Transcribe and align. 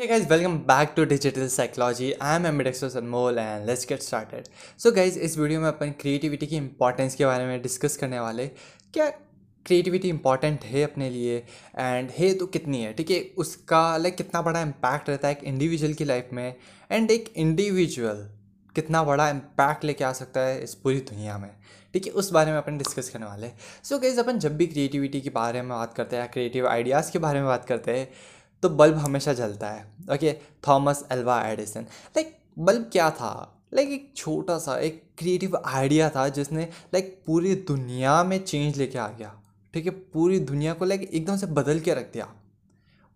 Hey 0.00 0.06
guys, 0.06 0.26
welcome 0.28 0.62
back 0.62 0.96
to 0.96 1.04
Digital 1.04 1.46
Psychology. 1.50 2.18
I 2.18 2.36
am 2.36 2.46
Ambidextrous 2.46 2.94
Anmol 2.94 3.38
and 3.38 3.66
let's 3.66 3.84
get 3.84 4.02
started. 4.02 4.48
So 4.78 4.90
guys, 4.90 5.16
इस 5.16 5.36
video 5.38 5.60
में 5.60 5.66
अपन 5.68 5.90
creativity 6.00 6.46
की 6.46 6.56
importance 6.56 7.14
के 7.14 7.26
बारे 7.26 7.46
में 7.46 7.60
डिस्कस 7.62 7.96
करने 7.96 8.20
वाले 8.20 8.46
क्या 8.94 9.08
क्रिएटिविटी 9.66 10.08
इंपॉर्टेंट 10.08 10.64
है 10.64 10.82
अपने 10.82 11.10
लिए? 11.10 11.36
एंड 11.78 12.10
है 12.18 12.32
तो 12.34 12.46
कितनी 12.46 12.82
है? 12.82 12.92
ठीक 12.92 13.10
है 13.10 13.20
उसका 13.38 13.96
लाइक 13.96 14.16
कितना 14.16 14.42
बड़ा 14.42 14.62
इम्पैक्ट 14.62 15.10
रहता 15.10 15.28
है 15.28 15.34
एक 15.34 15.44
इंडिविजुअल 15.44 15.92
की 15.92 16.04
लाइफ 16.04 16.30
में? 16.32 16.54
एंड 16.92 17.10
एक 17.10 17.32
इंडिविजुअल 17.36 18.26
कितना 18.76 19.04
बड़ा 19.04 19.28
इम्पैक्ट 19.30 19.84
लेके 19.84 20.04
आ 20.04 20.12
सकता 20.12 20.40
है 20.40 20.62
इस 20.62 20.74
पूरी 20.74 21.00
दुनिया 21.12 21.38
में? 21.38 21.50
ठीक 21.94 22.06
है 22.06 22.12
उस 22.12 22.30
बारे 22.32 22.50
में 22.50 22.58
अपन 22.58 22.78
डिस्कस 22.78 23.08
करने 23.10 23.26
वाले 23.26 23.48
सो 23.84 23.96
so, 23.96 24.18
अपन 24.18 24.38
जब 24.38 24.56
भी 24.56 24.66
क्रिएटिविटी 24.66 25.20
के 25.20 25.30
बारे 25.30 25.62
में 25.62 25.70
बात 25.70 25.94
करते 25.94 26.16
हैं 26.16 26.22
या 26.22 26.28
क्रिएटिव 26.32 26.68
आइडियाज़ 26.68 27.12
के 27.12 27.18
बारे 27.18 27.38
में 27.38 27.48
बात 27.48 27.64
करते 27.64 27.98
हैं 27.98 28.08
तो 28.62 28.68
बल्ब 28.70 28.96
हमेशा 28.96 29.32
जलता 29.32 29.70
है। 29.70 29.84
Okay 30.12 30.32
Thomas 30.68 31.04
Alva 31.12 31.40
Edison. 31.42 31.86
Like 32.16 32.36
bulb 32.58 32.88
क्या 32.92 33.10
था? 33.10 33.56
लाइक 33.74 33.88
like, 33.88 34.00
एक 34.00 34.12
छोटा 34.16 34.58
सा 34.58 34.76
एक 34.78 35.02
क्रिएटिव 35.18 35.56
आइडिया 35.56 36.08
था 36.10 36.28
जिसने 36.28 36.62
लाइक 36.62 37.04
like, 37.04 37.26
पूरी 37.26 37.54
दुनिया 37.54 38.22
में 38.24 38.38
चेंज 38.44 38.76
लेके 38.78 38.98
आ 38.98 39.08
गया। 39.08 39.32
ठीक 39.74 39.84
है 39.86 39.90
पूरी 39.90 40.38
दुनिया 40.40 40.72
को 40.74 40.84
लाइक 40.84 41.02
एकदम 41.02 41.36
से 41.36 41.46
बदल 41.48 41.80
के 41.80 41.94
रख 41.94 42.12
दिया। 42.12 42.26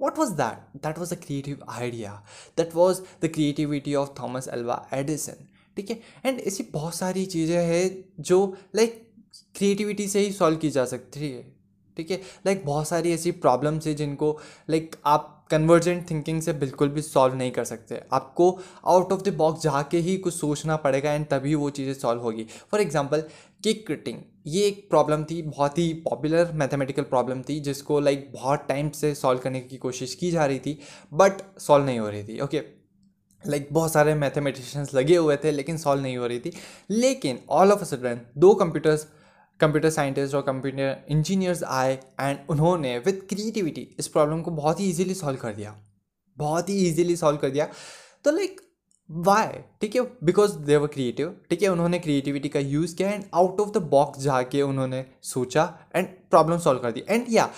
What 0.01 0.19
was 0.19 0.33
that 0.33 0.83
that 0.83 0.99
was 0.99 1.15
a 1.15 1.17
creative 1.17 1.65
idea 1.69 2.13
that 2.57 2.75
was 2.75 3.01
the 3.23 3.31
creativity 3.35 3.95
of 3.95 4.11
Thomas 4.21 4.49
Alva 4.49 4.87
Edison. 4.95 5.47
ठीक 5.77 5.91
है 5.91 6.01
एंड 6.27 6.41
ऐसी 6.41 6.63
बहुत 6.73 6.95
सारी 6.95 7.25
चीज़ें 7.27 7.57
हैं 7.59 8.23
जो 8.23 8.57
लाइक 8.77 9.01
क्रिएटिविटी 9.57 10.09
से 10.09 10.21
ही 10.21 10.33
सॉल्व 10.33 10.57
की 10.59 10.71
जा 10.71 10.85
सकती 10.85 11.31
है। 11.31 11.43
ठीक 11.97 12.11
है? 12.11 12.21
लाइक 12.47 12.65
बहुत 12.67 12.89
सारी 12.89 13.13
ऐसी 13.13 13.31
प्रॉब्लम्स 13.33 13.87
है 13.87 13.95
जिनको 13.95 14.39
लाइक 14.71 14.97
आप 15.07 15.31
कन्वर्जेंट 15.51 16.09
थिंकिंग 16.11 16.41
से 16.43 16.53
बिल्कुल 16.55 16.89
भी 16.89 17.03
सॉल्व 17.03 17.35
नहीं 17.35 17.51
कर 17.53 17.65
सकते। 17.65 18.01
आपको 18.13 18.51
आउट 18.87 19.13
ऑफ़ 19.13 19.23
द 19.23 19.35
बॉक्स 19.37 19.63
जाके 19.63 19.99
ही 19.99 20.17
कुछ 20.19 20.35
सोचना 20.35 20.77
पड़ेगा 20.77 21.13
एंड 21.13 21.27
तभी 21.31 21.55
वो 21.55 21.71
चीज़ें 21.71 21.93
सॉल्व 21.95 22.21
होगी। 22.21 22.47
फॉर 22.71 22.81
एग्ज़ाम्पल 22.81 23.25
किक 23.65 23.87
कटिंग 23.89 24.19
ये 24.47 24.67
एक 24.67 24.87
प्रॉब्लम 24.91 25.25
थी 25.25 25.41
बहुत 25.43 25.79
ही 25.79 25.93
पॉपुलर 26.05 26.53
मैथमेटिकल 26.55 27.03
प्रॉब्लम 27.03 27.43
थी 27.43 27.59
जिसको 27.61 27.99
लाइक 28.01 28.19
like, 28.21 28.33
बहुत 28.35 28.65
टाइम 28.69 28.89
से 28.91 29.15
सॉल्व 29.15 29.41
करने 29.41 29.61
की 29.61 29.77
कोशिश 29.77 30.15
की 30.15 30.31
जा 30.31 30.47
रही 30.47 30.59
थी 30.59 30.79
बट 31.13 31.43
सॉल्व 31.61 31.85
नहीं 31.85 31.99
हो 31.99 32.09
रही 32.09 32.25
थी 32.25 32.41
ओके 32.41 32.59
okay? 32.59 32.71
लाइक 33.43 33.63
like, 33.63 33.75
बहुत 33.75 33.93
सारे 33.93 34.15
मैथमेटिशियंस 34.15 34.95
लगे 34.95 35.17
हुए 35.17 35.37
थे 35.37 35.51
लेकिन 35.51 35.79
सॉल्व 35.79 36.03
नहीं 36.03 36.17
हो 36.17 36.27
रही 36.27 36.41
थी। 36.41 36.53
लेकिन 36.91 37.39
ऑल 37.51 37.73
ऑफ़ 37.73 37.81
अ 37.81 37.85
सडन 37.85 38.21
दो 38.39 38.55
कंप्यूटर्स 38.55 39.07
कंप्यूटर 39.61 39.91
साइंटिस्ट 39.91 40.35
और 40.35 40.43
कंप्यूटर 40.43 40.97
इंजीनियर्स 41.11 41.63
आए 41.65 41.99
एंड 42.21 42.39
उन्होंने 42.51 42.97
विथ 42.99 43.27
क्रिएटिविटी 43.29 43.89
इस 43.99 44.09
प्रॉब्लम 44.09 44.41
को 44.43 44.51
बहुत 44.53 44.81
ही 44.81 44.89
ईजिली 44.89 45.15
सॉल्व 45.15 45.39
कर 45.39 45.53
दिया। 45.55 45.75
बहुत 46.37 46.69
ही 46.69 46.75
ईजिली 46.87 47.17
सॉल्व 47.17 47.39
कर 47.39 47.51
दिया। 47.51 47.69
तो 48.25 48.31
लाइक 48.31 48.61
वाई 49.11 49.47
ठीक 49.81 49.97
है? 49.97 50.03
बिकॉज़ 50.25 50.57
दे 50.59 50.77
वर 50.77 50.87
क्रिएटिव 50.89 51.35
ठीक 51.51 51.63
है? 51.63 51.69
उन्होंने 51.69 51.99
क्रिएटिविटी 51.99 52.49
का 52.49 52.61
यूज़ 52.61 52.97
किया 52.97 53.11
and 53.11 53.25
out 53.35 53.61
of 53.61 53.71
the 53.71 53.83
box 53.91 54.21
जाके 54.21 54.63
उन्होंने 54.63 55.05
सोचा 55.25 55.65
एंड 55.97 56.09
प्रॉब्लम 56.31 56.59
सॉल्व 56.59 56.81
कर 56.81 56.93
दी। 56.93 57.05
एंड 57.09 57.27
या 57.31 57.49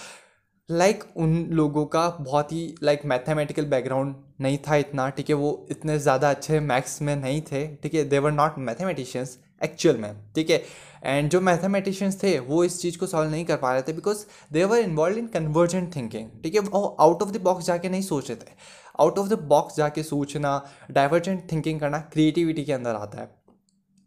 लाइक 0.68 1.04
उन 1.16 1.34
लोगों 1.52 1.84
का 1.86 2.08
बहुत 2.20 2.52
ही 2.52 2.74
लाइक 2.82 3.04
मैथमेटिकल 3.06 3.64
बैकग्राउंड 3.66 4.14
नहीं 4.40 4.58
था 4.68 4.76
इतना। 4.76 5.08
ठीक 5.10 5.28
है? 5.28 5.34
वो 5.36 5.66
इतने 5.70 5.98
ज़्यादा 5.98 6.30
अच्छे 6.30 6.60
मैथ्स 6.60 7.00
में 7.02 7.14
नहीं 7.16 7.40
थे। 7.42 7.66
ठीक 7.76 7.94
है? 7.94 8.04
They 8.04 8.18
were 8.18 8.32
not 8.32 8.58
mathematicians 8.60 9.38
actual 9.60 9.96
में 9.96 10.14
ठीक 10.34 10.50
है? 10.50 10.62
एंड 11.04 11.30
जो 11.30 11.40
मैथमेटिशियंस 11.40 12.22
थे, 12.22 12.38
वो 12.38 12.62
इस 12.64 12.80
चीज़ 12.80 12.98
को 12.98 13.06
सॉल्व 13.06 13.30
नहीं 13.30 13.44
कर 13.44 13.56
पा 13.56 13.72
रहे 13.72 13.82
थे 13.82 13.92
because 13.92 14.24
they 14.52 14.64
were 14.64 14.78
involved 14.78 15.18
in 15.18 15.26
convergent 15.28 15.94
thinking 15.96 16.28
ठीक 16.42 16.54
है? 16.54 16.60
वो 16.60 16.84
आउट 17.00 17.22
ऑफ़ 17.22 17.30
द 17.30 17.40
बॉक्स 17.42 17.64
जाके 17.64 17.88
नहीं 17.88 18.02
सोच 18.02 18.30
रहे 18.30 18.36
थे। 18.36 18.54
आउट 19.00 19.18
ऑफ़ 19.18 19.28
द 19.28 19.38
बॉक्स 19.48 19.76
जाके 19.76 20.02
सोचना 20.02 20.62
डाइवर्जेंट 20.90 21.50
थिंकिंग 21.52 21.80
करना 21.80 21.98
क्रिएटिविटी 22.12 22.64
के 22.64 22.72
अंदर 22.72 22.94
आता 22.94 23.20
है। 23.20 23.34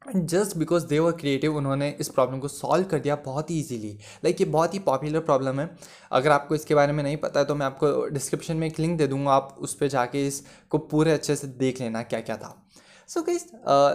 And 0.05 0.25
just 0.27 0.55
because 0.57 0.85
they 0.87 0.99
were 0.99 1.11
creative 1.11 1.55
उन्होंने 1.57 1.89
इस 1.99 2.09
प्रॉब्लम 2.09 2.39
को 2.39 2.47
सॉल्व 2.47 2.83
कर 2.83 2.99
दिया 2.99 3.15
बहुत 3.25 3.49
ही 3.51 3.59
ईजीली 3.59 3.91
लाइक 4.23 4.41
ये 4.41 4.45
बहुत 4.47 4.73
ही 4.73 4.79
पॉपुलर 4.79 5.19
प्रॉब्लम 5.21 5.59
है। 5.59 5.69
अगर 6.11 6.31
आपको 6.31 6.55
इसके 6.55 6.75
बारे 6.75 6.93
में 6.93 7.03
नहीं 7.03 7.17
पता 7.17 7.39
है 7.39 7.45
तो 7.45 7.55
मैं 7.55 7.65
आपको 7.65 8.07
डिस्क्रिप्शन 8.07 8.57
में 8.57 8.67
एक 8.67 8.79
लिंक 8.79 8.97
दे 8.97 9.07
दूँगा। 9.07 9.31
आप 9.31 9.55
उस 9.59 9.75
पर 9.75 9.87
जाके 9.87 10.25
इसको 10.27 10.77
पूरे 10.77 11.11
अच्छे 11.11 11.35
से 11.35 11.47
देख 11.47 11.81
लेना 11.81 12.03
क्या 12.03 12.19
क्या 12.21 12.37
था। 12.37 12.55
So 13.09 13.21
guys 13.23 13.45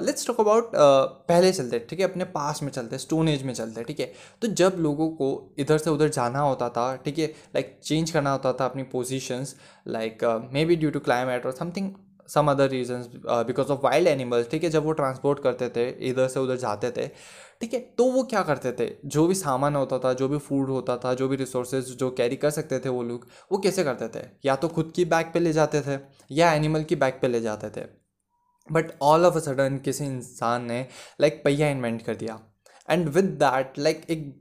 let's 0.07 0.27
talk 0.27 0.41
about 0.41 0.71
पहले 0.75 1.51
चलते, 1.53 1.79
ठीक 1.91 2.01
है, 2.01 2.05
अपने 2.05 2.25
पास 2.27 2.63
में 2.63 2.71
चलते 2.71 2.99
स्टोन 2.99 3.29
एज 3.29 3.43
में 3.43 3.53
चलते, 3.55 3.83
ठीक 3.85 4.01
है। 4.01 4.13
तो 4.43 4.49
जब 4.51 4.77
लोगों 4.79 5.09
को 5.11 5.29
इधर 5.59 5.79
से 5.79 5.91
उधर 5.91 6.09
जाना 6.11 6.41
होता 6.41 6.69
था, 6.69 6.95
ठीक 6.97 7.19
है 7.19 7.27
लाइक 7.27 7.79
चेंज 7.83 8.11
करना 8.11 8.33
होता 8.33 8.53
था 8.53 8.65
अपनी 8.65 8.83
positions 8.93 9.55
like 9.89 10.25
maybe 10.65 10.77
due 10.77 10.91
to 10.91 11.01
climate 11.01 11.47
और 11.47 11.53
something 11.53 11.91
some 12.29 12.51
other 12.51 12.69
reasons 12.71 13.07
because 13.47 13.69
of 13.73 13.81
wild 13.85 14.09
animals 14.09 14.51
ठीक 14.51 14.65
है, 14.65 14.71
जब 14.71 14.85
वो 14.85 14.93
ट्रांसपोर्ट 14.93 15.43
करते 15.43 15.69
थे, 15.71 15.89
इधर 16.09 16.29
से 16.29 16.41
उधर 16.41 16.57
जाते 16.59 16.91
थे, 16.91 17.07
ठीक 17.61 17.75
है 17.75 17.81
तो 17.99 18.11
वो 18.13 18.23
क्या 18.25 18.43
करते 18.43 18.73
थे? 18.73 18.91
जो 19.07 19.27
भी 19.27 19.35
सामान 19.37 19.77
होता 19.77 19.99
था, 19.99 20.13
जो 20.13 20.29
भी 20.29 20.39
फ़ूड 20.41 20.71
होता 20.71 20.97
था, 20.99 21.15
जो 21.15 21.29
भी 21.29 21.37
रिसोर्सेज 21.37 21.97
जो 21.97 22.11
कैरी 22.13 22.37
कर 22.37 22.51
सकते 22.53 22.79
थे 22.79 22.89
वो 22.89 23.03
लोग, 23.05 23.27
वो 23.53 23.59
कैसे 23.59 23.85
करते 23.85 24.09
थे? 24.11 24.27
या 24.45 24.57
तो 24.57 24.69
खुद 24.69 24.93
की 24.97 25.05
बैग 25.07 25.33
पे 25.35 25.41
ले 25.41 25.53
जाते 25.53 25.81
थे, 25.83 25.99
या 26.31 26.53
एनिमल 26.55 26.83
की 26.85 26.97
बैग 26.97 27.21
पे 27.23 27.29
ले 27.29 27.41
जाते 27.41 27.71
थे। 27.71 27.87
But 28.69 28.93
all 29.03 29.27
of 29.27 29.37
a 29.37 29.41
sudden 29.41 29.79
किसी 29.85 30.05
इंसान 30.05 30.65
ने 30.65 30.87
लाइक 31.21 31.43
पहिया 31.45 31.69
इन्वेंट 31.69 32.03
कर 32.03 32.15
दिया। 32.15 32.41
एंड 32.89 33.09
विद 33.09 33.25
दैट 33.43 33.79
लाइक 33.79 34.05
एक 34.11 34.33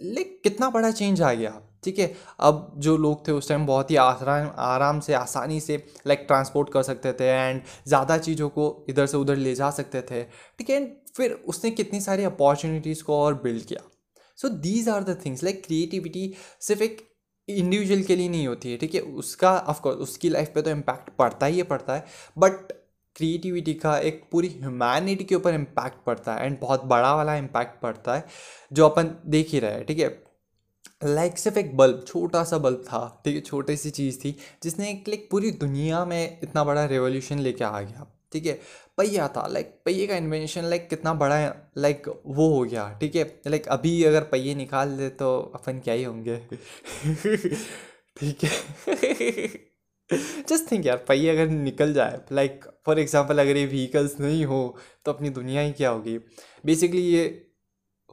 लाइक 0.00 0.40
कितना 0.44 0.68
बड़ा 0.70 0.90
चेंज 0.90 1.22
आ 1.22 1.32
गया। 1.32 1.60
ठीक 1.84 1.98
है? 1.98 2.14
अब 2.40 2.72
जो 2.78 2.96
लोग 2.96 3.26
थे 3.28 3.32
उस 3.32 3.48
टाइम 3.48 3.66
बहुत 3.66 3.90
ही 3.90 3.96
आराम 3.96 4.50
आराम 4.60 5.00
से, 5.00 5.12
आसानी 5.14 5.60
से 5.60 5.76
लाइक 6.06 6.24
ट्रांसपोर्ट 6.26 6.72
कर 6.72 6.82
सकते 6.82 7.12
थे 7.12 7.24
एंड 7.26 7.62
ज़्यादा 7.88 8.18
चीज़ों 8.18 8.48
को 8.48 8.84
इधर 8.88 9.06
से 9.06 9.16
उधर 9.16 9.36
ले 9.36 9.54
जा 9.54 9.70
सकते 9.70 10.02
थे। 10.02 10.22
ठीक 10.58 10.70
है? 10.70 10.76
एंड 10.76 10.90
फिर 11.16 11.32
उसने 11.48 11.70
कितनी 11.70 12.00
सारी 12.00 12.24
अपॉर्चुनिटीज़ 12.24 13.02
को 13.04 13.18
और 13.18 13.34
बिल्ड 13.42 13.64
किया। 13.64 13.82
So 14.38 14.48
these 14.48 14.88
are 14.88 15.02
the 15.04 15.18
things 15.24 15.42
like 15.44 15.64
creativity 15.64 16.32
सिर्फ़ 16.60 16.82
एक 16.82 17.00
इंडिविजुअल 17.48 18.02
के 18.02 18.16
लिए 18.16 18.28
नहीं 18.28 18.46
होती 18.46 18.70
है। 18.72 18.76
ठीक 18.76 18.94
है? 18.94 19.00
उसका 19.00 19.56
ऑफकोर्स 19.58 19.96
उसकी 19.98 20.28
लाइफ 20.28 20.52
पे 20.54 20.62
तो 20.62 20.70
इम्पैक्ट 20.70 21.10
पड़ता 21.18 21.46
ही 21.46 21.58
है, 21.58 21.62
पड़ता 21.64 21.94
है। 21.94 22.04
बट 22.38 22.72
क्रिएटिविटी 23.16 23.74
का 23.74 23.98
एक 23.98 24.22
पूरी 24.32 24.48
ह्यूमैनिटी 24.48 25.24
के 25.24 25.34
ऊपर 25.34 25.54
इम्पैक्ट 25.54 26.04
पड़ता 26.06 26.34
है 26.34 26.46
एंड 26.46 26.58
बहुत 26.60 26.84
बड़ा 26.84 27.14
वाला 27.14 27.34
इम्पैक्ट 27.36 27.80
पड़ता 27.82 28.14
है, 28.14 28.24
जो 28.72 28.88
अपन 28.88 29.10
देख 29.26 29.50
ही 29.50 29.58
रहे 29.58 29.72
हैं, 29.72 29.86
ठीक 29.86 29.98
है? 29.98 30.22
लाइक 31.04 31.38
सिर्फ़ 31.38 31.58
एक 31.58 31.76
बल्ब 31.76 32.04
छोटा 32.08 32.44
सा 32.44 32.58
बल्ब 32.58 32.84
था, 32.86 33.22
ठीक 33.24 33.34
है? 33.34 33.40
छोटी 33.40 33.76
सी 33.76 33.90
चीज़ 33.90 34.18
थी, 34.18 34.36
जिसने 34.62 34.90
एक 34.90 35.08
लाइक 35.08 35.28
पूरी 35.30 35.50
दुनिया 35.50 36.04
में 36.04 36.38
इतना 36.42 36.64
बड़ा 36.64 36.84
रेवोल्यूशन 36.84 37.38
लेके 37.38 37.64
आ 37.64 37.80
गया, 37.80 38.06
ठीक 38.32 38.46
है? 38.46 38.60
पहिया 38.96 39.28
था 39.28 39.46
लाइक 39.46 39.66
पहिए 39.84 40.06
का 40.06 40.16
इन्वेंशन 40.16 40.64
लाइक 40.64 40.88
कितना 40.90 41.14
बड़ा 41.14 41.36
लाइक 41.78 42.08
वो 42.26 42.48
हो 42.48 42.64
गया, 42.64 42.98
ठीक 43.00 43.16
है? 43.16 43.40
लाइक 43.46 43.68
अभी 43.68 44.04
अगर 44.04 44.22
पहिए 44.22 44.54
निकाल 44.54 44.96
दे 44.96 45.08
तो 45.08 45.38
अपन 45.54 45.78
क्या 45.78 45.94
ही 45.94 46.04
होंगे? 46.04 46.36
ठीक 48.20 48.44
है? 48.44 48.52
जस्ट 50.10 50.70
थिंक 50.72 50.86
यार 50.86 50.96
पहिए 51.08 51.30
अगर 51.30 51.48
निकल 51.50 51.92
जाए 51.94 52.20
लाइक 52.32 52.64
फॉर 52.86 52.98
एग्ज़ाम्पल 52.98 53.38
अगर 53.38 53.56
ये 53.56 53.66
व्हीकल्स 53.66 54.18
नहीं 54.20 54.44
हो 54.44 54.76
तो 55.04 55.12
अपनी 55.12 55.30
दुनिया 55.30 55.62
ही 55.62 55.72
क्या 55.72 55.90
होगी? 55.90 56.18
बेसिकली 56.66 57.02
ये 57.02 57.24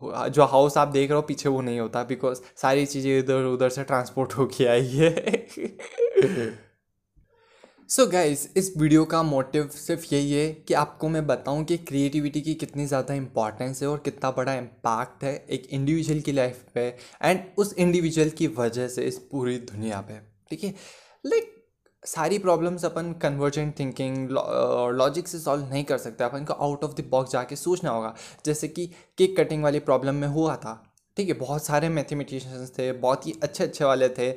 जो 0.01 0.44
हाउस 0.45 0.77
आप 0.77 0.88
देख 0.88 1.09
रहे 1.09 1.16
हो, 1.16 1.22
पीछे 1.22 1.50
वो 1.50 1.61
नहीं 1.61 1.79
होता 1.79 2.03
बिकॉज़ 2.03 2.39
सारी 2.57 2.85
चीज़ें 2.85 3.17
इधर 3.19 3.45
उधर 3.45 3.69
से 3.69 3.83
ट्रांसपोर्ट 3.83 4.33
होके 4.33 4.66
आई 4.67 4.88
है। 4.88 6.57
सो 7.89 8.03
so 8.03 8.11
गाइस 8.11 8.47
इस 8.57 8.71
वीडियो 8.77 9.03
का 9.06 9.21
मोटिव 9.23 9.67
सिर्फ़ 9.67 10.06
यही 10.13 10.31
है 10.31 10.51
कि 10.67 10.73
आपको 10.73 11.09
मैं 11.09 11.25
बताऊँ 11.27 11.63
कि 11.66 11.77
क्रिएटिविटी 11.79 12.41
की 12.41 12.53
कितनी 12.56 12.85
ज़्यादा 12.85 13.13
इंपॉर्टेंस 13.13 13.81
है 13.83 13.88
और 13.89 14.01
कितना 14.06 14.31
बड़ा 14.31 14.53
इम्पैक्ट 14.56 15.23
है 15.23 15.35
एक 15.50 15.67
इंडिविजुअल 15.71 16.19
की 16.21 16.31
लाइफ 16.31 16.63
पे 16.75 16.88
एंड 17.23 17.39
उस 17.57 17.73
इंडिविजुअल 17.77 18.29
की 18.29 18.47
वजह 18.57 18.88
से 18.88 19.03
इस 19.03 19.17
पूरी 19.31 19.57
दुनिया 19.71 20.01
पे। 20.01 20.19
ठीक 20.50 20.63
है? 20.63 20.73
लाइक 21.25 21.56
सारी 22.04 22.38
प्रॉब्लम्स 22.40 22.86
अपन 22.86 23.12
कन्वर्जेंट 23.14 23.78
थिंकिंग 23.80 24.30
लॉजिक 24.98 25.28
से 25.28 25.40
सॉल्व 25.40 25.69
नहीं 25.69 25.84
कर 25.84 25.98
सकते। 25.98 26.24
अपन 26.24 26.46
को 26.46 26.54
आउट 26.54 26.84
ऑफ़ 26.84 26.94
द 26.94 27.06
बॉक्स 27.10 27.31
जाके 27.31 27.56
सोचना 27.56 27.92
होगा। 27.92 28.13
जैसे 28.46 28.68
कि 28.68 28.86
केक 29.18 29.38
कटिंग 29.40 29.63
वाली 29.63 29.80
प्रॉब्लम 29.80 30.16
में 30.16 30.28
हुआ 30.28 30.56
था। 30.56 30.84
ठीक 31.18 31.28
है, 31.28 31.34
बहुत 31.34 31.66
सारे 31.66 31.90
मैथमेटिशियंस 31.90 32.72
थे, 32.72 32.92
बहुत 32.92 33.25
ही 33.28 33.34
अच्छे 33.44 33.63
अच्छे 33.63 33.86
वाले 33.86 34.07
थे, 34.10 34.31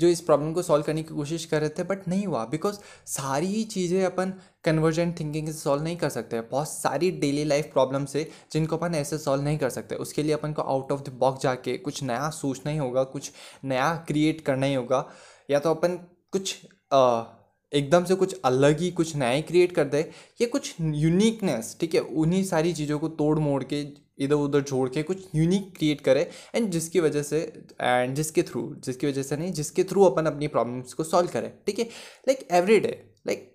जो 0.00 0.08
इस 0.08 0.20
प्रॉब्लम 0.20 0.52
को 0.52 0.62
सॉल्व 0.62 0.84
करने 0.84 1.02
की 1.02 1.14
कोशिश 1.14 1.44
कर 1.44 1.60
रहे 1.60 1.70
थे 1.70 1.82
बट 1.84 2.06
नहीं 2.08 2.26
हुआ। 2.26 2.44
बिकॉज़ 2.44 2.78
सारी 3.06 3.62
चीज़ें 3.64 4.04
अपन 4.04 4.32
कन्वर्जेंट 4.64 5.18
थिंकिंग 5.20 5.46
से 5.46 5.52
सॉल्व 5.52 5.82
नहीं 5.82 5.96
कर 5.96 6.08
सकते। 6.08 6.40
बहुत 6.40 6.68
सारी 6.68 7.10
डेली 7.10 7.44
लाइफ 7.44 7.70
प्रॉब्लम्स 7.72 8.16
है, 8.16 8.26
जिनको 8.52 8.76
अपन 8.76 8.94
ऐसे 8.94 9.18
सॉल्व 9.18 9.42
नहीं 9.44 9.58
कर 9.58 9.70
सकते। 9.70 9.94
उसके 9.96 10.22
लिए 10.22 10.32
अपन 10.32 10.52
को 10.52 10.62
आउट 10.62 10.92
ऑफ़ 10.92 11.02
द 11.02 11.12
बॉक्स 11.18 11.42
जाके 11.42 11.76
कुछ 11.78 12.02
नया 12.02 12.30
सोचना 12.30 12.72
ही 12.72 12.78
होगा, 12.78 13.02
कुछ 13.04 13.32
नया 13.64 13.94
क्रिएट 14.08 14.40
करना 14.40 14.66
ही 14.66 14.74
होगा। 14.74 15.08
या 15.50 15.58
तो 15.58 15.70
अपन 15.70 15.98
कुछ 16.32 16.56
एकदम 16.92 18.04
से 18.04 18.14
कुछ 18.14 18.40
अलग 18.44 18.78
ही, 18.80 18.90
कुछ 18.90 19.14
नया 19.16 19.40
क्रिएट 19.42 19.72
कर 19.74 19.84
दे। 19.86 20.00
या 20.40 20.46
कुछ 20.48 20.74
यूनिकनेस 20.80 21.76
ठीक 21.80 21.94
है? 21.94 22.00
उन्हीं 22.00 22.42
सारी 22.44 22.72
चीज़ों 22.72 22.98
को 22.98 23.08
तोड़ 23.10 23.38
मोड़ 23.38 23.62
के, 23.64 23.80
इधर 24.18 24.34
उधर 24.34 24.60
जोड़ 24.62 24.88
के 24.88 25.02
कुछ 25.02 25.26
यूनिक 25.34 25.76
क्रिएट 25.76 26.00
करे। 26.00 26.28
एंड 26.54 26.70
जिसकी 26.70 27.00
वजह 27.00 27.22
से 27.22 27.40
एंड 27.82 28.14
जिसके 28.16 28.42
थ्रू 28.42 28.62
जिसकी 28.84 29.06
वजह 29.06 29.22
से 29.22 29.36
नहीं, 29.36 29.52
जिसके 29.52 29.84
थ्रू 29.84 30.04
अपन 30.04 30.26
अपनी 30.26 30.48
प्रॉब्लम्स 30.48 30.92
को 30.94 31.04
सॉल्व 31.04 31.30
करें, 31.32 31.52
ठीक 31.66 31.78
है? 31.78 31.84
लाइक 32.28 32.46
एवरी 32.52 32.78
डे 32.80 32.98
लाइक 33.26 33.46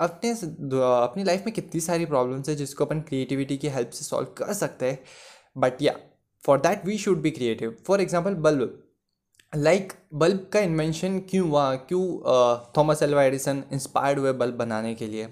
अपने 0.00 0.30
अपनी 0.30 1.24
लाइफ 1.24 1.42
में 1.46 1.52
कितनी 1.54 1.80
सारी 1.80 2.04
प्रॉब्लम्स 2.06 2.48
है 2.48 2.54
जिसको 2.56 2.84
अपन 2.84 3.00
क्रिएटिविटी 3.08 3.56
की 3.56 3.68
हेल्प 3.68 3.90
से 3.90 4.04
सॉल्व 4.04 4.28
कर 4.36 4.52
सकते 4.54 4.86
हैं? 4.86 4.98
But 5.56 5.82
yeah 5.82 5.94
for 6.44 6.60
that 6.60 6.86
we 6.86 6.96
should 6.98 7.20
be 7.22 7.30
creative 7.30 7.76
for 7.86 8.00
example 8.00 8.34
bulb. 8.36 8.82
Like 9.52 9.92
bulb 10.14 10.48
का 10.52 10.60
इन्वेंशन 10.60 11.18
क्यों 11.30 11.48
हुआ? 11.48 11.74
क्यों 11.88 12.02
थॉमस 12.76 13.02
एल्वा 13.02 13.22
एडिसन 13.22 13.62
इंस्पायर्ड 13.72 14.18
हुए 14.18 14.32
बल्ब 14.32 14.54
बनाने 14.56 14.94
के 14.94 15.06
लिए? 15.06 15.26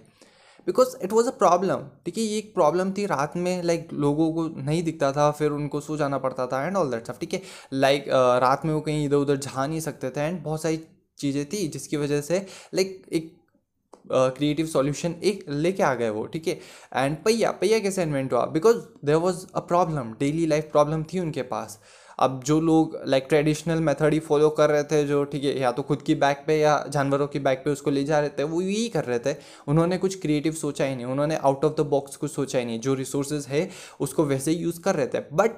Because 0.67 0.97
it 1.05 1.13
was 1.13 1.29
a 1.29 1.31
problem 1.39 1.83
ठीक 2.07 2.19
है 2.19 2.25
ये 2.25 2.39
एक 2.39 2.53
प्रॉब्लम 2.55 2.93
थी 2.93 3.05
रात 3.07 3.37
में 3.37 3.63
लाइक 3.63 3.81
like, 3.81 4.01
लोगों 4.01 4.33
को 4.33 4.47
नहीं 4.63 4.83
दिखता 4.83 5.13
था 5.13 5.31
फिर 5.31 5.51
उनको 5.51 5.81
सो 5.81 5.97
जाना 5.97 6.19
पड़ता 6.19 6.47
था 6.47 6.67
एंड 6.67 6.77
ऑल 6.77 6.91
दैट 6.91 7.07
सब 7.07 7.19
ठीक 7.19 7.33
है? 7.35 7.43
लाइक 7.73 8.05
रात 8.43 8.65
में 8.65 8.75
वो 8.75 8.81
कहीं 8.81 9.05
इधर 9.07 9.17
उधर 9.17 9.37
जा 9.37 9.67
नहीं 9.67 9.81
सकते 9.81 10.11
थे 10.11 10.21
एंड 10.21 10.43
बहुत 10.43 10.63
सारी 10.63 10.81
चीज़ें 11.19 11.45
थी 11.47 11.67
जिसकी 11.69 11.97
वजह 11.97 12.21
से 12.21 12.47
लाइक 12.75 12.97
like, 12.97 13.13
एक 13.13 13.38
क्रिएटिव 14.13 14.67
सॉल्यूशन 14.67 15.15
एक 15.25 15.45
लेके 15.49 15.83
आ 15.83 15.95
गए 15.95 16.11
वो, 16.11 16.27
ठीक 16.27 16.49
है? 16.49 16.61
एंड 16.97 17.17
पहिया 17.25 17.51
पहिया 17.51 17.79
कैसे 17.79 18.03
इन्वेंट 18.03 18.33
हुआ? 18.33 18.45
Because 18.47 18.77
there 19.05 19.17
was 19.17 19.47
a 19.55 19.61
problem 19.61 20.13
daily 20.21 20.47
life 20.47 20.69
problem 20.73 21.03
थी 21.03 21.19
उनके 21.19 21.43
पास। 21.43 21.81
अब 22.19 22.43
जो 22.45 22.61
लोग 22.61 22.99
लाइक 23.07 23.27
ट्रेडिशनल 23.29 23.81
मेथड 23.81 24.13
ही 24.13 24.21
फॉलो 24.21 24.49
कर 24.51 24.71
रहे 24.71 24.83
थे, 24.83 25.05
जो, 25.05 25.25
ठीक 25.25 25.45
है, 25.45 25.61
या 25.61 25.73
तो 25.73 25.83
खुद 25.83 26.03
की 26.03 26.15
बैक 26.15 26.45
पे 26.47 26.59
या 26.59 26.85
जानवरों 26.89 27.27
की 27.27 27.39
बैक 27.39 27.63
पे 27.65 27.71
उसको 27.71 27.91
ले 27.91 28.05
जा 28.05 28.21
रहे 28.21 28.29
थे, 28.29 28.45
वो 28.45 28.61
यही 28.63 28.89
कर 28.89 29.05
रहे 29.05 29.19
थे। 29.19 29.37
उन्होंने 29.69 29.99
कुछ 29.99 30.21
क्रिएटिव 30.21 30.53
सोचा 30.53 30.85
ही 30.85 30.97
नहीं, 30.97 31.07
उन्होंने 31.07 31.37
आउट 31.37 31.65
ऑफ़ 31.65 31.83
द 31.83 31.87
बॉक्स 31.87 32.17
कुछ 32.17 32.31
सोचा 32.31 32.59
ही 32.59 32.65
नहीं। 32.65 32.81
जो 32.81 32.95
रिसोर्सेज 32.95 33.47
है, 33.47 33.71
उसको 34.01 34.25
वैसे 34.25 34.53
यूज़ 34.53 34.81
कर 34.81 34.95
रहे 34.95 35.07
थे। 35.07 35.21
बट 35.21 35.51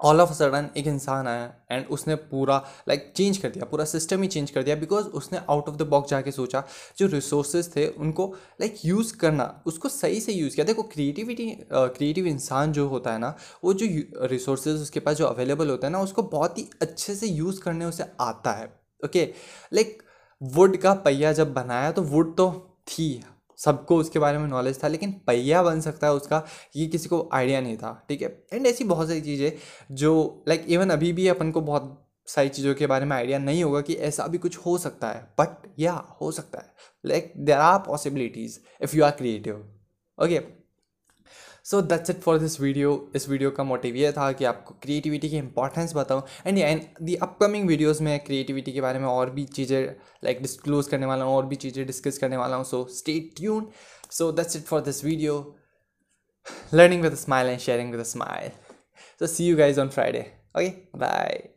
ऑल 0.00 0.20
ऑफ़ 0.20 0.32
सडन 0.32 0.68
एक 0.76 0.86
इंसान 0.86 1.28
आया 1.28 1.52
एंड 1.70 1.86
उसने 1.86 2.14
पूरा 2.14 2.56
लाइक 2.88 3.00
like, 3.00 3.16
चेंज 3.16 3.38
कर 3.38 3.48
दिया 3.48 3.64
पूरा 3.64 3.84
सिस्टम 3.84 4.22
ही 4.22 4.28
चेंज 4.28 4.50
कर 4.50 4.62
दिया 4.62 4.76
बिकॉज़ 4.76 5.06
उसने 5.06 5.38
आउट 5.50 5.68
ऑफ़ 5.68 5.76
द 5.76 5.82
बॉक्स 5.82 6.10
जाके 6.10 6.30
सोचा 6.30 6.62
जो 6.98 7.06
रिसोर्सेज 7.06 7.74
थे 7.76 7.86
उनको 7.88 8.26
लाइक 8.60 8.72
like, 8.72 8.86
यूज़ 8.86 9.16
करना 9.16 9.62
उसको 9.66 9.88
सही 9.88 10.20
से 10.20 10.32
यूज़ 10.32 10.54
किया। 10.54 10.66
देखो 10.66 10.82
क्रिएटिविटी 10.82 11.50
क्रिएटिव 11.72 12.26
इंसान 12.26 12.72
जो 12.72 12.88
होता 12.88 13.12
है 13.12 13.18
ना 13.18 13.34
वो 13.64 13.72
जो 13.74 13.86
रिसोर्सेज 14.26 14.82
उसके 14.82 15.00
पास 15.00 15.16
जो 15.16 15.26
अवेलेबल 15.26 15.70
होता 15.70 15.86
है 15.86 15.92
ना 15.92 16.00
उसको 16.00 16.22
बहुत 16.22 16.58
ही 16.58 16.68
अच्छे 16.82 17.14
से 17.14 17.26
यूज़ 17.26 17.60
करने 17.60 17.84
उसे 17.84 18.04
आता 18.20 18.52
है 18.52 18.66
ओके 19.04 19.24
लाइक 19.72 20.02
वुड 20.40 20.76
का 20.76 20.94
पहिया 20.94 21.32
जब 21.32 21.52
बनाया 21.54 21.92
तो 21.92 22.02
वुड 22.02 22.36
तो 22.36 22.50
थी 22.88 23.08
सबको 23.58 23.96
उसके 23.96 24.18
बारे 24.18 24.38
में 24.38 24.46
नॉलेज 24.48 24.82
था 24.84 24.88
लेकिन 24.88 25.12
पहिया 25.26 25.62
बन 25.62 25.80
सकता 25.80 26.06
है 26.06 26.12
उसका 26.12 26.42
ये 26.76 26.86
किसी 26.86 27.08
को 27.08 27.28
आइडिया 27.32 27.60
नहीं 27.60 27.76
था 27.76 28.06
ठीक 28.08 28.22
है? 28.22 28.28
एंड 28.52 28.66
ऐसी 28.66 28.84
बहुत 28.84 29.08
सारी 29.08 29.20
चीज़ें 29.20 29.52
जो 29.94 30.44
लाइक 30.48 30.60
like, 30.60 30.72
इवन 30.72 30.90
अभी 30.90 31.12
भी 31.12 31.28
अपन 31.28 31.50
को 31.50 31.60
बहुत 31.60 32.02
सारी 32.28 32.48
चीज़ों 32.48 32.74
के 32.74 32.86
बारे 32.86 33.04
में 33.06 33.16
आइडिया 33.16 33.38
नहीं 33.38 33.64
होगा 33.64 33.80
कि 33.80 33.94
ऐसा 33.94 34.26
भी 34.26 34.38
कुछ 34.38 34.56
हो 34.58 34.78
सकता 34.78 35.08
है 35.08 35.22
बट 35.40 35.66
या 35.78 35.92
हो 35.92 36.30
सकता 36.32 36.58
है। 36.58 36.74
Like 37.06 37.32
there 37.36 37.58
are 37.58 37.78
possibilities 37.78 38.58
if 38.82 38.96
you 38.96 39.04
are 39.04 39.10
creative 39.10 39.56
okay 40.18 40.40
so 41.66 41.80
that's 41.82 42.10
it 42.10 42.20
for 42.20 42.38
this 42.38 42.60
video 42.60 42.90
इस 43.16 43.28
वीडियो 43.28 43.50
का 43.50 43.64
मोटिव 43.64 43.96
ये 43.96 44.10
था 44.12 44.30
कि 44.32 44.44
आपको 44.44 44.74
क्रिएटिविटी 44.82 45.28
की 45.30 45.36
इंपॉर्टेंस 45.36 45.94
बताऊँ। 45.96 46.22
And 46.46 46.58
and 46.58 46.82
the 47.02 47.14
upcoming 47.22 47.66
videos 47.68 48.02
में 48.02 48.18
क्रिएटिविटी 48.24 48.72
के 48.72 48.80
बारे 48.80 48.98
में 48.98 49.06
और 49.06 49.30
भी 49.30 49.44
चीज़ें 49.56 49.82
लाइक 50.24 50.42
डिस्क्लोज 50.42 50.88
करने 50.88 51.06
वाला 51.06 51.24
हूँ, 51.24 51.34
और 51.36 51.46
भी 51.46 51.56
चीज़ें 51.56 51.86
डिस्कस 51.86 52.18
करने 52.18 52.36
वाला 52.36 52.56
हूँ। 52.56 52.64
So 52.64 52.86
stay 52.92 53.18
tune 53.36 53.68
so 54.10 54.30
that's 54.32 54.56
it 54.56 54.62
for 54.62 54.80
this 54.82 55.04
video 55.04 55.34
learning 56.74 57.02
with 57.02 57.12
a 57.12 57.16
smile 57.16 57.48
and 57.48 57.58
sharing 57.58 57.90
with 57.90 58.00
a 58.00 58.08
smile 58.14 58.50
so 59.20 59.26
see 59.26 59.48
you 59.48 59.56
guys 59.56 59.80
on 59.80 59.88
Friday 59.88 60.26
okay 60.56 60.72
bye. 60.98 61.55